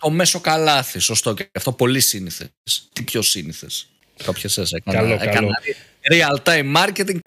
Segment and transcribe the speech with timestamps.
[0.00, 0.98] το μέσο καλάθι.
[0.98, 2.48] Σωστό και αυτό πολύ σύνηθες.
[2.92, 3.88] Τι πιο σύνηθες.
[4.24, 5.16] Κάποιο έκανα.
[5.16, 5.48] Καλό, καλό.
[6.10, 7.18] Real time marketing.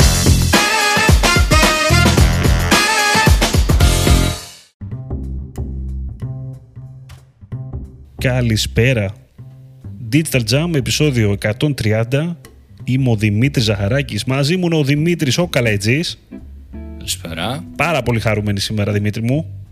[8.18, 9.14] Καλησπέρα.
[10.12, 12.38] Digital Jam, επεισόδιο 130.
[12.84, 14.24] Είμαι ο Δημήτρης Ζαχαράκης.
[14.24, 16.20] Μαζί μου είναι ο Δημήτρης ο Καλέτζης.
[16.98, 17.64] Καλησπέρα.
[17.76, 19.63] Πάρα πολύ χαρούμενοι σήμερα, Δημήτρη μου.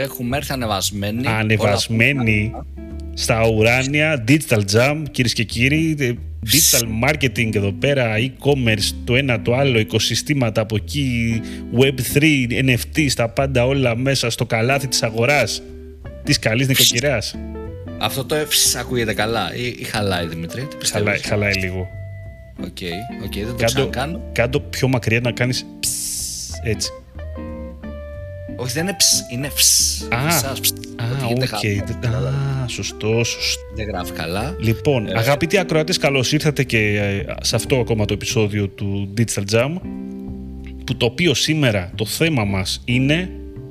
[0.00, 1.26] Έχουμε έρθει ανεβασμένοι.
[1.26, 2.52] Ανεβασμένοι
[3.14, 4.24] στα ουράνια.
[4.28, 6.18] Digital Jam, κυρίες και κύριοι.
[6.52, 11.40] Digital marketing εδώ πέρα, e-commerce, το ένα το άλλο, οικοσυστήματα από εκεί,
[11.78, 15.62] Web3, NFT, τα πάντα όλα μέσα στο καλάθι της αγοράς
[16.24, 17.34] της καλής νοικοκυράς.
[17.98, 21.88] Αυτό το εύσης ακούγεται καλά ή, ή χαλάει Δημήτρη, τι πιστεύεις; Χαλάει, χαλάει λίγο.
[22.60, 24.20] Ok, okay, okay, δεν το Κάντο, ξανακάνω.
[24.32, 25.88] κάντο πιο μακριά να κάνεις ψ,
[26.62, 26.90] έτσι.
[28.56, 30.00] Όχι, δεν είναι ψ, είναι ψ.
[30.10, 30.70] Α, Ψας, ψ.
[30.96, 31.60] Α, Ότι γίνεται οκ.
[32.12, 32.26] χαμό.
[32.64, 33.60] Α, σωστό, σωστό.
[33.74, 34.56] Δεν γράφει καλά.
[34.60, 35.12] Λοιπόν, Ε.
[35.18, 39.74] αγαπητοί ακροατές, καλώς ήρθατε και ε, σε αυτό ακόμα το επεισόδιο του Digital Jam
[40.86, 43.30] που το οποίο σήμερα το θέμα μας είναι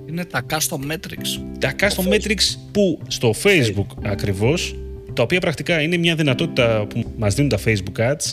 [0.09, 1.41] Είναι τα custom metrics.
[1.59, 4.75] τα custom metrics που στο Facebook ακριβώς
[5.13, 8.31] τα οποία πρακτικά είναι μια δυνατότητα που μας δίνουν τα Facebook ads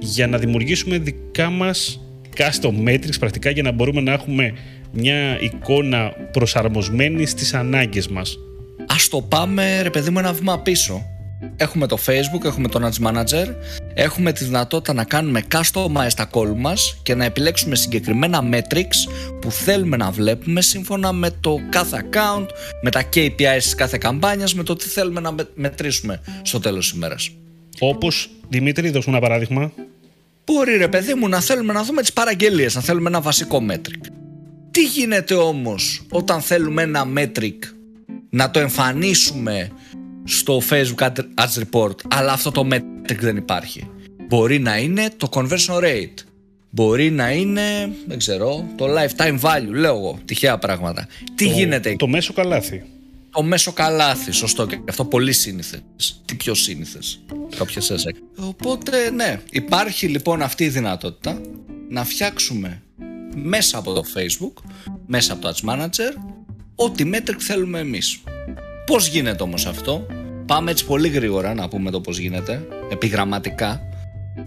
[0.00, 2.00] για να δημιουργήσουμε δικά μας
[2.36, 4.52] custom metrics πρακτικά για να μπορούμε να έχουμε
[4.96, 8.38] μια εικόνα προσαρμοσμένη στις ανάγκες μας.
[8.88, 11.02] Ας το πάμε ρε παιδί μου ένα βήμα πίσω.
[11.56, 13.46] Έχουμε το Facebook, έχουμε το Ads Manager,
[13.94, 19.50] έχουμε τη δυνατότητα να κάνουμε customize τα call μας και να επιλέξουμε συγκεκριμένα metrics που
[19.50, 22.46] θέλουμε να βλέπουμε σύμφωνα με το κάθε account,
[22.82, 26.88] με τα KPIs της κάθε καμπάνιας, με το τι θέλουμε να με- μετρήσουμε στο τέλος
[26.88, 27.30] της ημέρας.
[27.78, 29.72] Όπως, Δημήτρη, δώσουμε ένα παράδειγμα.
[30.44, 34.10] Μπορεί ρε παιδί μου να θέλουμε να δούμε τις παραγγελίες, να θέλουμε ένα βασικό metric.
[34.76, 37.54] Τι γίνεται όμως όταν θέλουμε ένα metric
[38.30, 39.70] να το εμφανίσουμε
[40.24, 43.90] στο Facebook Ad- Ads Report αλλά αυτό το metric δεν υπάρχει;
[44.28, 46.14] Μπορεί να είναι το conversion rate.
[46.70, 51.06] Μπορεί να είναι, δεν ξέρω, το lifetime value, λέω εγώ, τυχαία πράγματα.
[51.34, 52.84] Τι Το- γίνεται εκεί; Το μέσο καλάθι.
[53.30, 55.82] Το μέσο καλάθι, σωστό και αυτό πολύ σύνηθες.
[56.24, 57.20] Τι πιο σύνηθες.
[57.56, 58.14] Κάποιες έσαι.
[58.36, 61.40] Οπότε, ναι, υπάρχει λοιπόν αυτή η δυνατότητα
[61.88, 62.80] να φτιάξουμε
[63.42, 64.62] μέσα από το Facebook,
[65.06, 66.20] μέσα από το Ads Manager,
[66.74, 68.22] ό,τι metric θέλουμε εμείς.
[68.86, 70.06] Πώς γίνεται όμως αυτό,
[70.46, 73.80] πάμε έτσι πολύ γρήγορα να πούμε το πώς γίνεται, επιγραμματικά.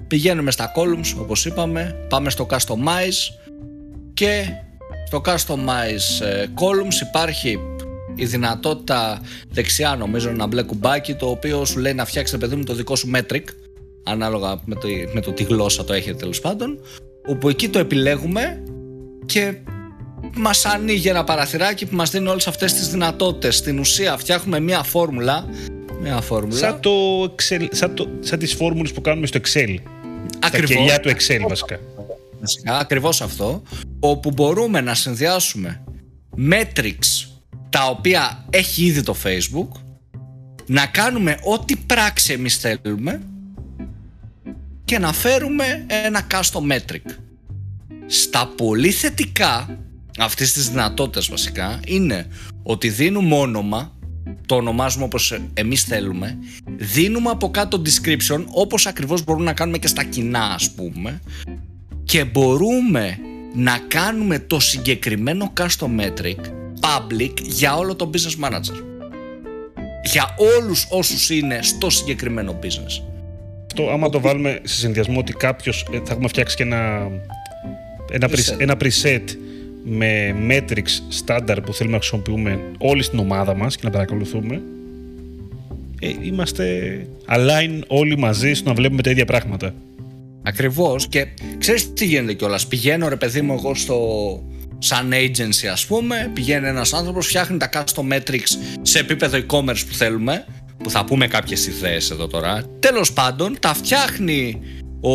[0.07, 3.49] Πηγαίνουμε στα columns, όπως είπαμε, πάμε στο Customize
[4.13, 4.45] και
[5.05, 7.59] στο Customize ε, Columns υπάρχει
[8.16, 12.63] η δυνατότητα δεξιά νομίζω ένα μπλε κουμπάκι το οποίο σου λέει να φτιάξει παιδί μου
[12.63, 13.44] το δικό σου metric
[14.03, 16.79] ανάλογα με το, με το τι γλώσσα το έχετε τέλος πάντων
[17.28, 18.63] όπου εκεί το επιλέγουμε
[19.29, 19.53] και
[20.35, 24.84] μας ανοίγει ένα παραθυράκι που μας δίνει όλες αυτές τις δυνατότητες στην ουσία φτιάχνουμε μια
[24.84, 25.45] φόρμουλα
[26.01, 29.75] μια φόρμουλα Σαν, το Excel, σαν, το, σαν τις φόρμουλες που κάνουμε στο Excel.
[30.35, 30.75] Στα Ακριβώς.
[30.75, 31.79] κελιά του Excel βασικά.
[32.40, 33.62] Βασικά, ακριβώς αυτό,
[34.00, 35.84] όπου μπορούμε να συνδυάσουμε
[36.51, 37.28] metrics
[37.69, 39.67] τα οποία έχει ήδη το Facebook,
[40.66, 43.22] να κάνουμε ό,τι πράξη εμείς θέλουμε
[44.85, 47.28] και να φέρουμε ένα custom metric.
[48.12, 49.80] Στα πολύ θετικά
[50.18, 52.28] αυτής της δυνατότητας βασικά είναι
[52.64, 53.97] ότι δίνουμε όνομα,
[54.46, 56.38] το ονομάζουμε όπως εμείς θέλουμε,
[56.78, 61.22] δίνουμε από κάτω description όπως ακριβώς μπορούμε να κάνουμε και στα κοινά ας πούμε
[62.03, 63.18] και μπορούμε
[63.53, 66.40] να κάνουμε το συγκεκριμένο custom metric
[66.80, 68.84] public για όλο το business manager.
[70.03, 73.03] Για όλους όσους είναι στο συγκεκριμένο business.
[73.66, 77.08] Αυτό άμα το βάλουμε σε συνδυασμό ότι κάποιος θα έχουμε φτιάξει και ένα,
[78.12, 78.34] ένα, Preset.
[78.34, 79.24] pre- ένα preset
[79.84, 84.62] με metrics standard που θέλουμε να χρησιμοποιούμε όλοι στην ομάδα μας και να παρακολουθούμε
[86.00, 89.74] ε, είμαστε align όλοι μαζί στο να βλέπουμε τα ίδια πράγματα.
[90.44, 91.28] Ακριβώς και
[91.58, 92.67] ξέρεις τι γίνεται κιόλας.
[92.67, 93.97] Πηγαίνω ρε παιδί μου εγώ στο
[94.79, 99.94] σαν agency ας πούμε, πηγαίνει ένας άνθρωπος, φτιάχνει τα custom metrics σε επίπεδο e-commerce που
[99.94, 100.46] θέλουμε,
[100.84, 102.64] που θα πούμε κάποιες ιδέες εδώ τώρα.
[102.79, 104.62] Τέλος πάντων, τα φτιάχνει
[105.01, 105.13] ο,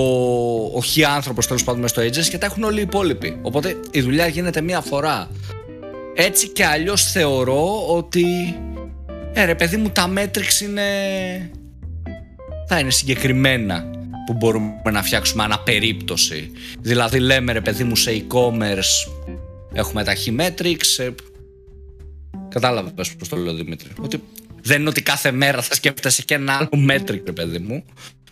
[0.76, 3.38] ο χι άνθρωπος τέλος πάντων μες στο agency και τα έχουν όλοι οι υπόλοιποι.
[3.42, 5.30] Οπότε η δουλειά γίνεται μία φορά.
[6.14, 8.24] Έτσι και αλλιώς θεωρώ ότι
[9.32, 10.82] ε, ρε παιδί μου τα metrics είναι
[12.68, 13.90] θα είναι συγκεκριμένα
[14.26, 16.50] που μπορούμε να φτιάξουμε αναπερίπτωση.
[16.80, 19.12] Δηλαδή λέμε ρε παιδί μου σε e-commerce
[19.72, 20.98] έχουμε τα key metrics.
[21.04, 21.10] ε,
[22.48, 23.88] Κατάλαβες πώς το λέω Δημήτρη.
[24.00, 24.22] Ότι
[24.62, 27.84] δεν είναι ότι κάθε μέρα θα σκέφτεσαι και ένα άλλο metric ρε παιδί μου.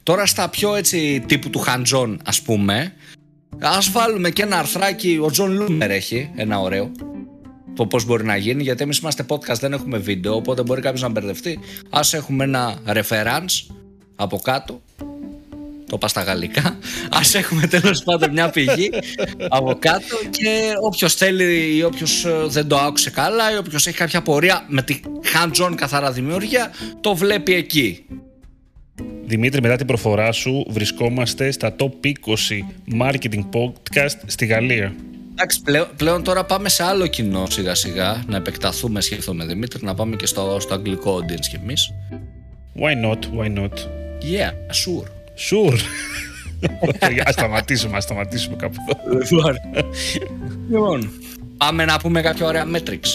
[0.03, 2.93] Τώρα στα πιο έτσι τύπου του hands-on ας πούμε
[3.59, 6.91] ας βάλουμε και ένα αρθράκι, ο Jon Loomer έχει ένα ωραίο
[7.75, 11.03] το πώς μπορεί να γίνει, γιατί εμείς είμαστε podcast, δεν έχουμε βίντεο, οπότε μπορεί κάποιος
[11.03, 11.59] να μπερδευτεί.
[11.91, 13.75] Α έχουμε ένα reference
[14.17, 14.81] από κάτω.
[15.87, 16.79] Το είπα στα γαλλικά.
[17.11, 18.91] Α έχουμε τέλος πάντων μια πηγή
[19.49, 24.23] από κάτω και όποιος θέλει ή όποιος δεν το άκουσε καλά ή όποιος έχει κάποια
[24.23, 25.01] απορία με τη
[25.35, 26.71] hands-on καθαρά δημιουργία,
[27.01, 28.05] το βλέπει εκεί.
[29.27, 32.11] Δημήτρη, μετά την προφορά σου, βρισκόμαστε στα top 20
[33.01, 34.95] marketing podcast στη Γαλλία.
[35.33, 35.63] Εντάξει,
[35.97, 39.01] πλέον, τώρα πάμε σε άλλο κοινό σιγά σιγά να επεκταθούμε
[39.33, 41.93] με Δημήτρη, να πάμε και στο, στο αγγλικό audience κι εμείς.
[42.81, 43.73] Why not, why not;
[44.23, 44.53] Yeah,
[44.83, 45.07] sure.
[45.51, 45.79] Sure.
[47.27, 48.77] ας σταματήσουμε, ας σταματήσουμε κάπου
[49.07, 49.55] εδώ.
[50.71, 51.11] λοιπόν,
[51.57, 53.09] πάμε να πούμε κάποια ωραία metrics.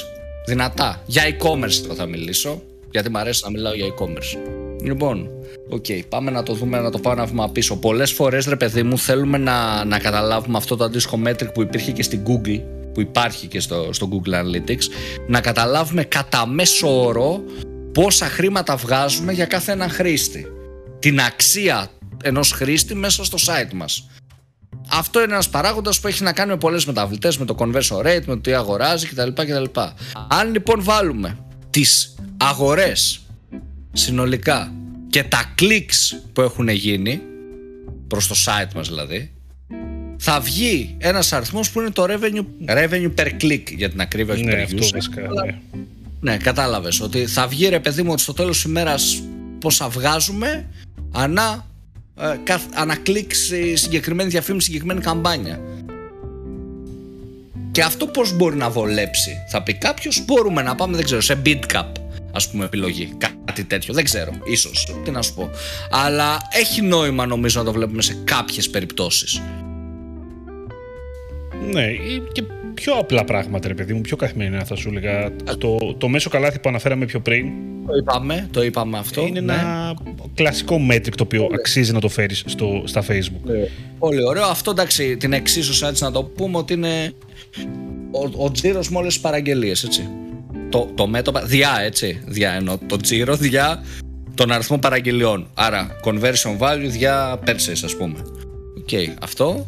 [0.48, 1.04] Δυνατά.
[1.06, 2.62] Για e-commerce θα μιλήσω,
[2.92, 4.57] γιατί μου αρέσει να μιλάω για e-commerce.
[4.84, 5.30] Λοιπόν,
[5.70, 7.78] Ok, okay, πάμε να το δούμε, να το πάμε να βήμα πίσω.
[7.78, 11.92] Πολλές φορές, ρε παιδί μου, θέλουμε να, να καταλάβουμε αυτό το αντίστοιχο metric που υπήρχε
[11.92, 12.62] και στην Google,
[12.94, 14.84] που υπάρχει και στο, στο Google Analytics,
[15.28, 17.44] να καταλάβουμε κατά μέσο όρο
[17.92, 20.48] πόσα χρήματα βγάζουμε για κάθε έναν χρήστη.
[21.00, 21.88] Την αξία
[22.24, 24.08] ενός χρήστη μέσα στο site μας.
[24.92, 28.26] Αυτό είναι ένας παράγοντας που έχει να κάνει με πολλές μεταβλητές, με το conversion rate,
[28.26, 29.30] με το τι αγοράζει κτλ.
[29.34, 29.80] κτλ.
[30.28, 31.38] Αν λοιπόν βάλουμε
[31.70, 33.27] τις αγορές
[33.98, 34.74] συνολικά
[35.10, 37.22] και τα clicks που έχουν γίνει
[38.08, 39.32] προς το site μας δηλαδή
[40.18, 44.54] θα βγει ένας αριθμός που είναι το revenue, revenue per click για την ακρίβεια ναι,
[44.54, 45.60] per αυτό βασικά, ναι.
[46.20, 49.24] ναι, κατάλαβες ότι θα βγει ρε παιδί μου ότι στο τέλος της ημέρας
[49.60, 50.66] πόσα βγάζουμε
[51.12, 51.68] ανά,
[52.20, 55.60] ε, ανά κλικ σε συγκεκριμένη διαφήμιση, συγκεκριμένη καμπάνια.
[57.72, 59.32] Και αυτό πώς μπορεί να βολέψει.
[59.50, 61.92] Θα πει κάποιος μπορούμε να πάμε δεν ξέρω σε bidcap
[62.38, 63.14] ας πούμε επιλογή.
[63.46, 63.94] Κάτι τέτοιο.
[63.94, 64.32] Δεν ξέρω.
[64.44, 64.88] Ίσως.
[65.04, 65.50] Τι να σου πω.
[65.90, 69.42] Αλλά έχει νόημα νομίζω να το βλέπουμε σε κάποιες περιπτώσεις.
[71.72, 71.88] Ναι
[72.32, 72.44] και
[72.74, 74.02] πιο απλά πράγματα ρε παιδί μου.
[74.02, 75.32] Πιο καθημερινά θα σου έλεγα.
[75.58, 77.46] Το, το μέσο καλάθι που αναφέραμε πιο πριν.
[77.88, 79.54] Το είπαμε, το είπαμε αυτό είναι ναι.
[79.54, 79.94] ένα
[80.34, 83.44] κλασικό μέτρικ το οποίο αξίζει να το φέρεις στο, στα facebook.
[83.44, 83.68] Ναι.
[84.00, 84.44] Πολύ ωραίο.
[84.44, 87.14] Αυτό εντάξει την εξίσωση έτσι να το πούμε ότι είναι
[88.12, 90.10] ο, ο τζίρος με όλες τις παραγγελίες έτσι
[90.70, 93.84] το, το μέτωπα, διά έτσι, διά εννοώ, το τζίρο διά
[94.38, 95.48] τον αριθμό παραγγελιών.
[95.54, 98.16] Άρα conversion value διά purchase ας πούμε.
[98.78, 99.68] Ok, okay, αυτό.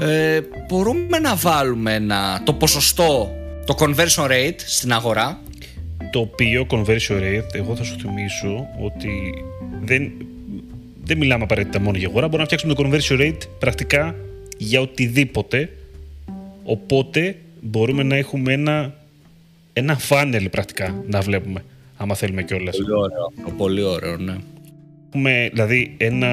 [0.00, 3.30] Ε, μπορούμε να βάλουμε ένα, το ποσοστό,
[3.66, 5.40] το conversion rate στην αγορά;
[6.12, 9.44] Το οποίο conversion rate, εγώ θα σου θυμίσω ότι
[9.84, 10.12] δεν,
[11.04, 14.14] δεν μιλάμε απαραίτητα μόνο για αγορά, μπορούμε να φτιάξουμε το conversion rate πρακτικά
[14.58, 15.70] για οτιδήποτε.
[16.64, 18.94] Οπότε μπορούμε να έχουμε ένα
[19.80, 21.64] ένα φάνελ πρακτικά να βλέπουμε,
[21.96, 22.76] άμα θέλουμε κιόλας.
[22.76, 23.32] Πολύ ωραίο.
[23.56, 24.36] Πολύ ωραίο, ναι.
[25.08, 26.28] Έχουμε δηλαδή ένα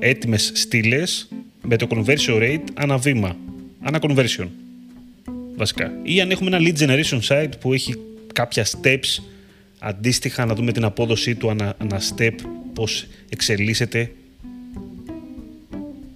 [0.00, 1.28] έτοιμες στήλες
[1.62, 3.36] με το conversion rate ανά βήμα.
[3.80, 4.46] Ανά conversion.
[5.56, 5.92] Βασικά.
[6.02, 7.94] Ή αν έχουμε ένα lead generation site που έχει
[8.32, 9.22] κάποια steps
[9.78, 12.34] αντίστοιχα να δούμε την απόδοσή του ανά, ανά step,
[12.74, 14.12] πώς εξελίσσεται.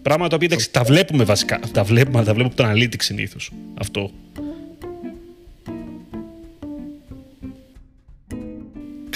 [0.03, 1.61] Πράγματα τα οποία τα βλέπουμε βασικά.
[1.73, 3.51] Τα βλέπουμε, τα βλέπουμε από το analytics συνήθως.
[3.75, 4.11] Αυτό.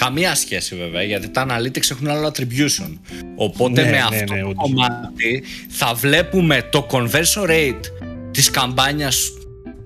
[0.05, 2.97] Καμία σχέση βέβαια, γιατί τα analytics έχουν άλλο attribution.
[3.35, 7.81] Οπότε ναι, με ναι, αυτό ναι, το κομμάτι θα βλέπουμε το conversion rate
[8.31, 9.31] της καμπάνιας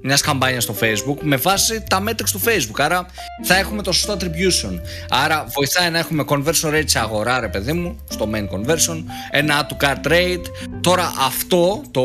[0.01, 2.79] μιας καμπάνιας στο Facebook με βάση τα metrics του Facebook.
[2.79, 3.05] Άρα
[3.43, 4.79] θα έχουμε το σωστό attribution.
[5.09, 9.67] Άρα βοηθάει να έχουμε conversion rate σε αγορά, ρε παιδί μου, στο main conversion, ένα
[9.67, 10.45] add to cart rate.
[10.81, 12.03] Τώρα αυτό, το,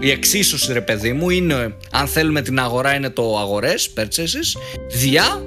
[0.00, 5.42] η εξίσωση, ρε παιδί μου, είναι αν θέλουμε την αγορά, είναι το αγορές, purchases, διά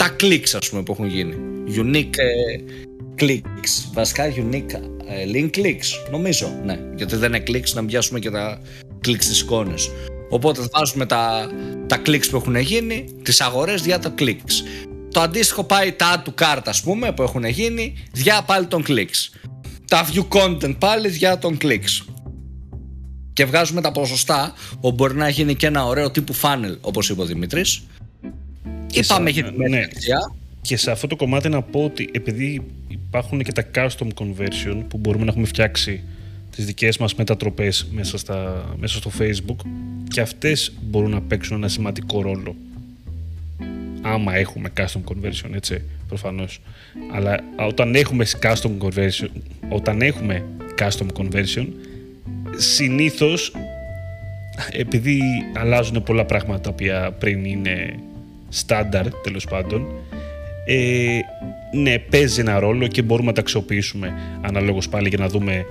[0.00, 1.34] τα clicks ας πούμε που έχουν γίνει.
[1.76, 2.56] Unique ε,
[3.18, 3.90] clicks.
[3.92, 4.72] Βασικά unique
[5.06, 6.10] ε, link clicks.
[6.10, 6.78] Νομίζω, ναι.
[6.96, 8.60] Γιατί δεν είναι clicks να πιάσουμε και τα
[9.06, 9.90] clicks στις εικόνες.
[10.30, 11.50] Οπότε βάζουμε τα,
[11.86, 14.52] τα clicks που έχουν γίνει, τις αγορές διά τα clicks.
[15.10, 19.40] Το αντίστοιχο πάει τα του cart ας πούμε που έχουν γίνει, διά πάλι των clicks.
[19.86, 22.12] Τα view content πάλι διά των clicks.
[23.32, 27.20] Και βγάζουμε τα ποσοστά, όπου μπορεί να γίνει και ένα ωραίο τύπου funnel, όπως είπε
[27.20, 27.89] ο Δημήτρης, και
[28.92, 29.86] Είπαμε για την ναι.
[30.60, 34.98] Και σε αυτό το κομμάτι να πω ότι επειδή υπάρχουν και τα custom conversion που
[34.98, 36.02] μπορούμε να έχουμε φτιάξει
[36.56, 39.56] τις δικές μας μετατροπές μέσα, στα, μέσα στο facebook
[40.08, 42.56] και αυτές μπορούν να παίξουν ένα σημαντικό ρόλο.
[44.02, 46.60] Άμα έχουμε custom conversion έτσι προφανώς.
[47.12, 49.28] Αλλά όταν έχουμε custom conversion
[49.68, 50.44] όταν έχουμε
[50.78, 51.66] custom conversion
[52.56, 53.52] συνήθως
[54.72, 55.20] επειδή
[55.56, 57.94] αλλάζουν πολλά πράγματα τα οποία πριν είναι
[58.50, 59.86] στάνταρ τέλος πάντων
[60.66, 61.18] ε,
[61.72, 65.64] ναι παίζει ένα ρόλο και μπορούμε να τα αξιοποιήσουμε αναλόγως πάλι για να δούμε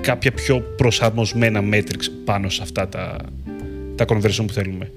[0.00, 3.16] κάποια πιο προσαρμοσμένα metrics πάνω σε αυτά τα,
[3.94, 4.90] τα conversion που θέλουμε.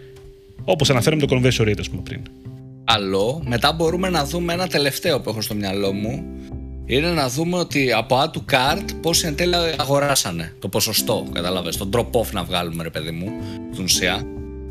[0.64, 2.22] Όπως αναφέραμε το conversion rate, ας πούμε, πριν.
[2.84, 6.24] Άλλο, μετά μπορούμε να δούμε ένα τελευταίο που έχω στο μυαλό μου.
[6.86, 11.78] Είναι να δούμε ότι από add to cart πόσοι εν τέλει αγοράσανε το ποσοστό, καταλαβες,
[11.78, 13.32] τον drop off να βγάλουμε ρε παιδί μου,
[13.72, 14.24] στην ουσία.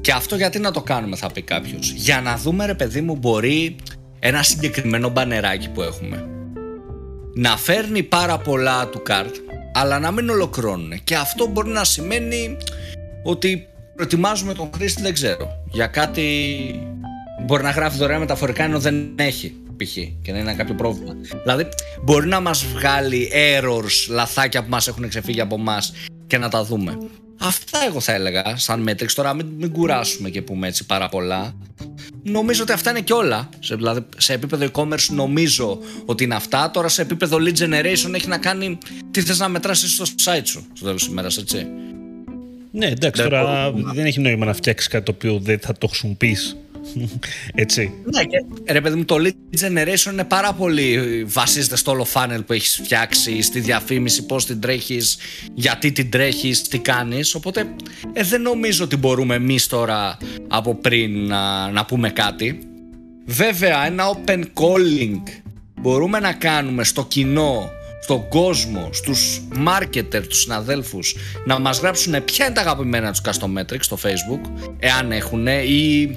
[0.08, 1.90] Και αυτό γιατί να το κάνουμε θα πει κάποιος.
[1.90, 3.76] Για να δούμε ρε παιδί μου μπορεί
[4.18, 6.28] ένα συγκεκριμένο μπανεράκι που έχουμε
[7.34, 9.34] να φέρνει πάρα πολλά του καρτ
[9.72, 11.04] αλλά να μην ολοκληρώνουν.
[11.04, 12.56] Και αυτό μπορεί να σημαίνει
[13.22, 16.24] ότι προετοιμάζουμε τον χρήστη, δεν ξέρω, για κάτι
[17.46, 19.92] μπορεί να γράφει δωρεάν μεταφορικά ενώ δεν έχει π.χ.
[20.22, 21.14] και να είναι κάποιο πρόβλημα.
[21.42, 21.68] Δηλαδή
[22.02, 25.78] μπορεί να μας βγάλει errors, λαθάκια που μας έχουν ξεφύγει από εμά
[26.26, 26.98] και να τα δούμε.
[27.40, 29.12] Αυτά εγώ θα έλεγα σαν metrics.
[29.14, 31.54] Τώρα μην, μην κουράσουμε και πούμε έτσι πάρα πολλά.
[32.22, 33.48] Νομίζω ότι αυτά είναι και όλα.
[33.58, 36.70] Σε, δηλαδή, σε επίπεδο e-commerce νομίζω ότι είναι αυτά.
[36.70, 38.78] Τώρα σε επίπεδο lead generation έχει να κάνει
[39.10, 41.66] τι θες να μετράσεις στο site σου στο τέλος της ημέρας, έτσι.
[42.70, 46.56] Ναι, εντάξει, τώρα δεν έχει νόημα να φτιάξεις κάτι το οποίο δεν θα το χρησιμοποιήσει
[47.54, 47.92] Έτσι.
[48.04, 51.24] Ναι, και ρε παιδί μου, το lead generation είναι πάρα πολύ.
[51.24, 55.18] Βασίζεται στο όλο funnel που έχεις φτιάξει, στη διαφήμιση, πώς την τρέχεις,
[55.54, 57.34] γιατί την τρέχεις, τι κάνεις.
[57.34, 57.66] Οπότε
[58.12, 60.18] ε, δεν νομίζω ότι μπορούμε εμείς τώρα
[60.48, 62.58] από πριν να, να πούμε κάτι.
[63.24, 65.22] Βέβαια, ένα open calling
[65.80, 67.70] μπορούμε να κάνουμε στο κοινό
[68.02, 73.80] στον κόσμο, στους marketer, τους συναδέλφους να μας γράψουν ποια είναι τα αγαπημένα τους custometrics
[73.80, 76.16] στο facebook εάν έχουν ή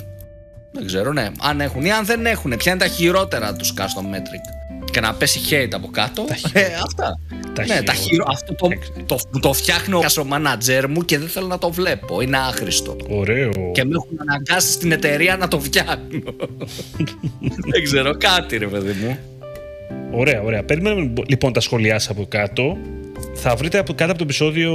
[0.72, 1.28] δεν ξέρω, ναι.
[1.42, 2.58] Αν έχουν ή αν δεν έχουν.
[2.58, 7.20] Ποια είναι τα χειρότερα τους custom metric; Και να πέσει hate από κάτω; Ε, αυτά.
[7.54, 8.26] Τα ναι, τα χειρο...
[8.28, 8.68] Αυτό το,
[9.06, 12.22] το, το, το φτιάχνει ο manager μου και δεν θέλω να το βλέπω.
[12.22, 12.96] Είναι άχρηστο.
[13.10, 13.52] Ωραίο.
[13.74, 16.36] Και με έχουν αναγκάσει στην εταιρεία να το φτιάχνω.
[17.72, 19.18] δεν ξέρω, κάτι ρε παιδί μου.
[20.12, 20.64] Ωραία, ωραία.
[20.64, 22.78] Περιμένουμε λοιπόν τα σχολιά από κάτω
[23.34, 24.74] θα βρείτε από κάτω από το επεισόδιο,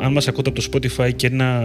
[0.00, 1.60] αν μας ακούτε από το Spotify, και ένα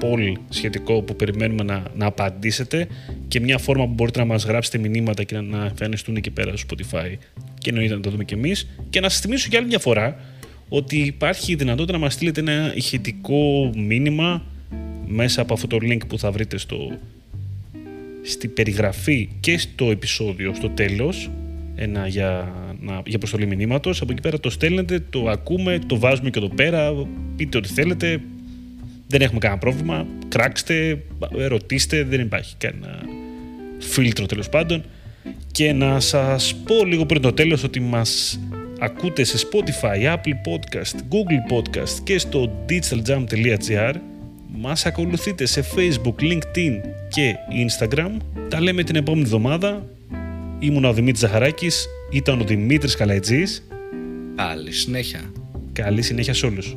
[0.00, 2.86] poll σχετικό που περιμένουμε να, να απαντήσετε
[3.28, 6.66] και μια φόρμα που μπορείτε να μας γράψετε μηνύματα και να εμφανιστούν εκεί πέρα στο
[6.76, 7.16] Spotify
[7.58, 8.68] και εννοείται να το δούμε κι εμείς.
[8.90, 10.20] Και να σας θυμίσω για άλλη μια φορά
[10.68, 14.42] ότι υπάρχει η δυνατότητα να μας στείλετε ένα ηχητικό μήνυμα
[15.06, 16.98] μέσα από αυτό το link που θα βρείτε στο,
[18.22, 21.30] στη περιγραφή και στο επεισόδιο στο τέλος
[21.78, 24.00] ένα για, να, για προστολή μηνύματος.
[24.00, 26.92] Από εκεί πέρα το στέλνετε, το ακούμε, το βάζουμε και εδώ πέρα.
[27.36, 28.20] Πείτε ό,τι θέλετε.
[29.06, 30.06] Δεν έχουμε κανένα πρόβλημα.
[30.28, 31.02] Κράξτε,
[31.48, 32.98] ρωτήστε, δεν υπάρχει κανένα
[33.78, 34.84] φίλτρο τέλος πάντων.
[35.52, 38.40] Και να σας πω λίγο πριν το τέλος ότι μας
[38.78, 43.94] ακούτε σε Spotify, Apple Podcast, Google Podcast και στο digitaljam.gr
[44.60, 47.34] μας ακολουθείτε σε Facebook, LinkedIn και
[47.66, 48.16] Instagram.
[48.48, 49.86] Τα λέμε την επόμενη εβδομάδα.
[50.60, 53.66] Ήμουν ο Δημήτρης Ζαχαράκης, ήταν ο Δημήτρης Καλαϊτζής.
[54.36, 55.32] Καλή συνέχεια.
[55.72, 56.76] Καλή συνέχεια σε όλους.